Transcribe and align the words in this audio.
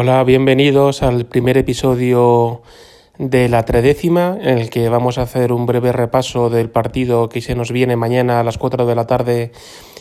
Hola, 0.00 0.22
bienvenidos 0.22 1.02
al 1.02 1.26
primer 1.26 1.58
episodio 1.58 2.62
de 3.18 3.48
la 3.48 3.64
tredécima, 3.64 4.38
en 4.40 4.58
el 4.58 4.70
que 4.70 4.88
vamos 4.88 5.18
a 5.18 5.22
hacer 5.22 5.52
un 5.52 5.66
breve 5.66 5.90
repaso 5.90 6.50
del 6.50 6.70
partido 6.70 7.28
que 7.28 7.40
se 7.40 7.56
nos 7.56 7.72
viene 7.72 7.96
mañana 7.96 8.38
a 8.38 8.44
las 8.44 8.58
4 8.58 8.86
de 8.86 8.94
la 8.94 9.08
tarde 9.08 9.50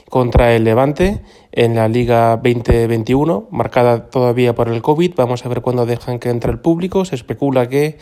contra 0.07 0.53
el 0.53 0.65
Levante 0.65 1.21
en 1.51 1.73
la 1.73 1.87
Liga 1.87 2.35
2021, 2.35 3.47
marcada 3.49 4.11
todavía 4.11 4.53
por 4.53 4.69
el 4.69 4.83
COVID. 4.83 5.15
Vamos 5.15 5.43
a 5.43 5.49
ver 5.49 5.63
cuándo 5.63 5.87
dejan 5.87 6.19
que 6.19 6.29
entre 6.29 6.51
el 6.51 6.59
público. 6.59 7.03
Se 7.03 7.15
especula 7.15 7.67
que 7.67 7.97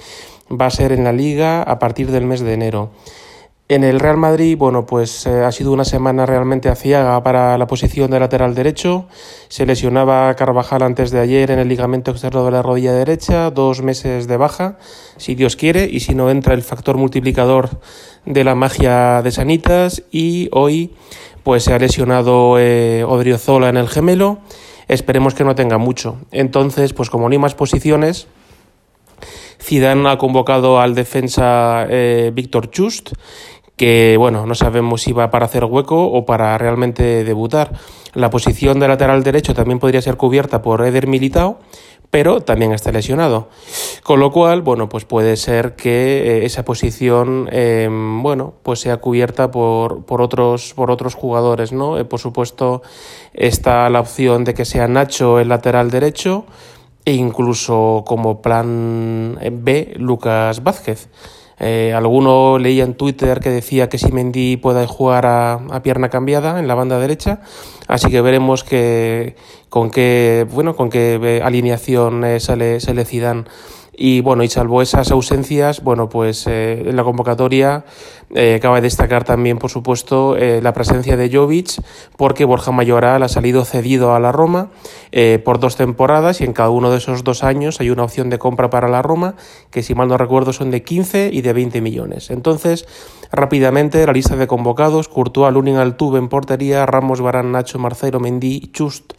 va 0.51 0.65
a 0.65 0.71
ser 0.71 0.91
en 0.91 1.05
la 1.05 1.13
Liga 1.13 1.63
a 1.63 1.79
partir 1.79 2.11
del 2.11 2.25
mes 2.25 2.41
de 2.41 2.55
enero. 2.55 2.91
En 3.67 3.83
el 3.83 3.99
Real 3.99 4.17
Madrid, 4.17 4.55
bueno, 4.55 4.85
pues 4.85 5.25
eh, 5.25 5.43
ha 5.43 5.51
sido 5.51 5.71
una 5.71 5.85
semana 5.85 6.27
realmente 6.27 6.69
aciaga 6.69 7.23
para 7.23 7.57
la 7.57 7.65
posición 7.65 8.11
de 8.11 8.19
lateral 8.19 8.53
derecho. 8.53 9.07
Se 9.47 9.65
lesionaba 9.65 10.31
Carvajal 10.35 10.83
antes 10.83 11.09
de 11.09 11.19
ayer 11.19 11.49
en 11.49 11.57
el 11.57 11.67
ligamento 11.67 12.11
externo 12.11 12.45
de 12.45 12.51
la 12.51 12.61
rodilla 12.61 12.93
derecha, 12.93 13.49
dos 13.49 13.81
meses 13.81 14.27
de 14.27 14.37
baja, 14.37 14.77
si 15.17 15.33
Dios 15.33 15.55
quiere, 15.55 15.89
y 15.91 16.01
si 16.01 16.13
no 16.13 16.29
entra 16.29 16.53
el 16.53 16.61
factor 16.61 16.97
multiplicador 16.97 17.79
de 18.27 18.43
la 18.43 18.53
magia 18.53 19.23
de 19.23 19.31
Sanitas. 19.31 20.03
Y 20.11 20.47
hoy, 20.51 20.93
pues 21.41 21.63
se 21.63 21.73
ha 21.73 21.79
lesionado 21.79 22.59
eh, 22.59 23.03
Odriozola 23.03 23.69
en 23.69 23.77
el 23.77 23.89
gemelo. 23.89 24.41
Esperemos 24.87 25.33
que 25.33 25.43
no 25.43 25.55
tenga 25.55 25.79
mucho. 25.79 26.17
Entonces, 26.31 26.93
pues 26.93 27.09
como 27.09 27.27
no 27.27 27.33
hay 27.33 27.39
más 27.39 27.55
posiciones, 27.55 28.27
Zidane 29.65 30.07
ha 30.09 30.17
convocado 30.17 30.79
al 30.79 30.93
defensa 30.93 31.87
eh, 31.89 32.31
Víctor 32.33 32.69
Chust 32.69 33.13
que 33.75 34.15
bueno, 34.17 34.45
no 34.45 34.55
sabemos 34.55 35.01
si 35.01 35.11
va 35.11 35.31
para 35.31 35.45
hacer 35.45 35.65
hueco 35.65 36.05
o 36.05 36.25
para 36.25 36.57
realmente 36.57 37.23
debutar. 37.23 37.73
La 38.13 38.29
posición 38.29 38.79
de 38.79 38.87
lateral 38.87 39.23
derecho 39.23 39.53
también 39.53 39.79
podría 39.79 40.01
ser 40.01 40.15
cubierta 40.15 40.61
por 40.61 40.85
Eder 40.85 41.07
Militao, 41.07 41.59
pero 42.09 42.39
también 42.39 42.71
está 42.71 42.93
lesionado. 42.93 43.49
Con 44.03 44.21
lo 44.21 44.31
cual, 44.31 44.61
bueno, 44.61 44.87
pues 44.87 45.03
puede 45.03 45.35
ser 45.35 45.75
que 45.75 46.39
eh, 46.39 46.45
esa 46.45 46.63
posición, 46.63 47.49
em, 47.51 48.23
bueno, 48.23 48.53
pues 48.63 48.79
sea 48.79 48.97
cubierta 48.97 49.51
por, 49.51 50.05
por, 50.05 50.21
otros, 50.21 50.73
por 50.73 50.91
otros 50.91 51.13
jugadores, 51.15 51.73
¿no? 51.73 51.97
Eh, 51.97 52.05
por 52.05 52.21
supuesto, 52.21 52.81
está 53.33 53.89
la 53.89 53.99
opción 53.99 54.45
de 54.45 54.53
que 54.53 54.63
sea 54.63 54.87
Nacho 54.87 55.39
el 55.39 55.49
lateral 55.49 55.91
derecho 55.91 56.45
e 57.05 57.13
incluso 57.13 58.03
como 58.05 58.41
plan 58.41 59.39
B, 59.39 59.93
Lucas 59.97 60.63
Vázquez. 60.63 61.07
Eh, 61.57 61.93
alguno 61.93 62.57
leía 62.57 62.83
en 62.83 62.95
Twitter 62.95 63.39
que 63.39 63.49
decía 63.49 63.87
que 63.87 63.97
si 63.97 64.11
Mendy 64.11 64.57
puede 64.57 64.87
jugar 64.87 65.25
a, 65.25 65.81
pierna 65.83 66.09
cambiada 66.09 66.59
en 66.59 66.67
la 66.67 66.75
banda 66.75 66.99
derecha, 66.99 67.39
así 67.87 68.09
que 68.09 68.19
veremos 68.19 68.65
que, 68.65 69.37
con 69.69 69.89
qué 69.89 70.45
bueno 70.51 70.75
con 70.75 70.89
qué 70.89 71.41
alineación 71.43 72.25
eh, 72.25 72.41
sale, 72.41 72.81
sale 72.81 73.05
Zidane 73.05 73.45
y 73.97 74.21
bueno, 74.21 74.43
y 74.43 74.49
salvo 74.49 74.81
esas 74.81 75.11
ausencias, 75.11 75.81
bueno, 75.81 76.09
pues 76.09 76.47
eh, 76.47 76.83
en 76.85 76.95
la 76.95 77.03
convocatoria 77.03 77.85
eh, 78.33 78.55
acaba 78.55 78.77
de 78.77 78.81
destacar 78.81 79.23
también, 79.23 79.57
por 79.57 79.69
supuesto, 79.69 80.35
eh, 80.35 80.59
la 80.61 80.73
presencia 80.73 81.15
de 81.15 81.29
Jovic, 81.31 81.81
porque 82.17 82.43
Borja 82.43 82.71
Mayoral 82.71 83.23
ha 83.23 83.29
salido 83.29 83.63
cedido 83.63 84.13
a 84.13 84.19
la 84.19 84.31
Roma 84.31 84.71
por 85.45 85.61
dos 85.61 85.77
temporadas 85.77 86.41
y 86.41 86.43
en 86.43 86.51
cada 86.51 86.69
uno 86.69 86.91
de 86.91 86.97
esos 86.97 87.23
dos 87.23 87.45
años 87.45 87.79
hay 87.79 87.89
una 87.89 88.03
opción 88.03 88.29
de 88.29 88.37
compra 88.37 88.69
para 88.69 88.89
la 88.89 89.01
Roma, 89.01 89.35
que 89.71 89.81
si 89.81 89.95
mal 89.95 90.09
no 90.09 90.17
recuerdo 90.17 90.51
son 90.51 90.71
de 90.71 90.83
15 90.83 91.29
y 91.31 91.41
de 91.41 91.53
20 91.53 91.79
millones. 91.79 92.31
Entonces, 92.31 92.85
rápidamente, 93.31 94.05
la 94.05 94.11
lista 94.11 94.35
de 94.35 94.45
convocados, 94.45 95.07
Courtois, 95.07 95.53
Lunin 95.53 95.77
Altuve 95.77 96.19
en 96.19 96.27
portería, 96.27 96.85
Ramos, 96.85 97.21
Barán, 97.21 97.53
Nacho, 97.53 97.79
Marcelo, 97.79 98.19
Mendy, 98.19 98.71
Chust 98.73 99.13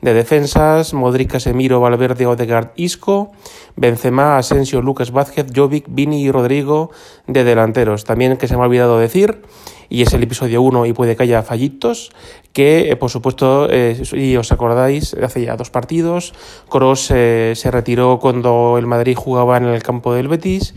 de 0.00 0.14
defensas, 0.14 0.94
Modric, 0.94 1.32
Casemiro, 1.32 1.80
Valverde, 1.80 2.26
Odegaard, 2.26 2.70
Isco, 2.76 3.32
Benzema, 3.76 4.38
Asensio, 4.38 4.80
Lucas 4.82 5.10
Vázquez, 5.10 5.46
Jovic, 5.54 5.84
Vini 5.88 6.22
y 6.22 6.30
Rodrigo 6.30 6.90
de 7.26 7.44
delanteros. 7.44 8.04
También 8.04 8.36
que 8.36 8.48
se 8.48 8.56
me 8.56 8.62
ha 8.62 8.66
olvidado 8.66 8.98
decir, 8.98 9.42
y 9.88 10.02
es 10.02 10.12
el 10.14 10.22
episodio 10.22 10.62
1 10.62 10.86
y 10.86 10.92
puede 10.92 11.16
que 11.16 11.24
haya 11.24 11.42
fallitos, 11.42 12.10
que 12.52 12.90
eh, 12.90 12.96
por 12.96 13.10
supuesto, 13.10 13.68
eh, 13.70 14.00
si 14.04 14.36
os 14.36 14.52
acordáis, 14.52 15.14
hace 15.14 15.42
ya 15.42 15.56
dos 15.56 15.70
partidos, 15.70 16.32
Cross 16.68 17.10
eh, 17.10 17.52
se 17.56 17.70
retiró 17.70 18.18
cuando 18.20 18.76
el 18.78 18.86
Madrid 18.86 19.16
jugaba 19.16 19.56
en 19.56 19.66
el 19.66 19.82
campo 19.82 20.14
del 20.14 20.28
Betis 20.28 20.74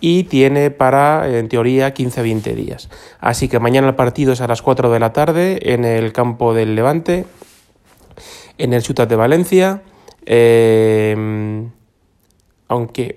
y 0.00 0.24
tiene 0.24 0.70
para, 0.70 1.38
en 1.38 1.48
teoría, 1.48 1.94
15-20 1.94 2.54
días. 2.54 2.90
Así 3.20 3.48
que 3.48 3.60
mañana 3.60 3.88
el 3.88 3.94
partido 3.94 4.32
es 4.32 4.40
a 4.40 4.48
las 4.48 4.60
4 4.60 4.90
de 4.90 4.98
la 4.98 5.12
tarde 5.12 5.72
en 5.72 5.84
el 5.84 6.12
campo 6.12 6.52
del 6.52 6.74
Levante 6.74 7.24
en 8.58 8.72
el 8.72 8.82
Ciutat 8.82 9.08
de 9.08 9.16
Valencia, 9.16 9.82
eh, 10.26 11.66
aunque 12.68 13.16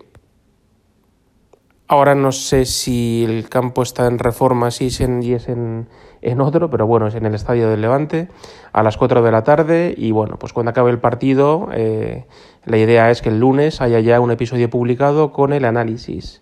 ahora 1.88 2.16
no 2.16 2.32
sé 2.32 2.66
si 2.66 3.24
el 3.26 3.50
campo 3.50 3.82
está 3.82 4.08
en 4.08 4.20
reforma, 4.20 4.72
si 4.72 4.88
es 4.88 5.02
en, 5.02 5.24
y 5.24 5.34
es 5.34 5.48
en, 5.48 5.88
en 6.22 6.42
otro, 6.42 6.70
pero 6.70 6.86
bueno, 6.86 7.08
es 7.08 7.16
en 7.16 7.26
el 7.26 7.34
Estadio 7.34 7.70
del 7.70 7.82
Levante 7.82 8.28
a 8.74 8.84
las 8.84 8.98
4 8.98 9.22
de 9.22 9.32
la 9.32 9.44
tarde 9.44 9.94
y 9.98 10.12
bueno, 10.12 10.38
pues 10.38 10.54
cuando 10.54 10.72
acabe 10.72 10.92
el 10.92 11.00
partido, 11.00 11.70
eh, 11.74 12.26
la 12.66 12.78
idea 12.78 13.10
es 13.10 13.22
que 13.22 13.30
el 13.30 13.40
lunes 13.40 13.82
haya 13.82 14.00
ya 14.00 14.20
un 14.20 14.32
episodio 14.32 14.70
publicado 14.70 15.32
con 15.32 15.54
el 15.54 15.66
análisis 15.66 16.42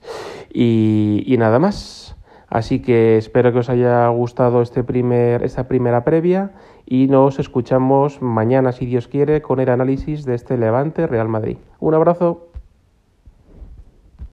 y, 0.51 1.23
y 1.25 1.38
nada 1.38 1.59
más. 1.59 2.16
Así 2.47 2.79
que 2.79 3.17
espero 3.17 3.51
que 3.51 3.59
os 3.59 3.69
haya 3.69 4.07
gustado 4.09 4.62
este 4.62 4.83
primer, 4.83 5.44
esta 5.44 5.67
primera 5.67 6.03
previa 6.03 6.51
y 6.85 7.07
nos 7.07 7.40
escuchamos 7.40 8.22
mañana, 8.22 8.72
si 8.72 8.85
Dios 8.85 9.07
quiere, 9.07 9.41
con 9.41 9.59
el 9.59 9.69
análisis 9.69 10.25
de 10.25 10.35
este 10.35 10.57
Levante 10.57 11.07
Real 11.07 11.28
Madrid. 11.28 11.57
Un 11.79 11.94
abrazo. 11.96 12.50